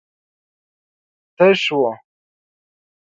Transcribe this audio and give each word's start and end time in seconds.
تش 1.37 1.63
و. 1.79 1.81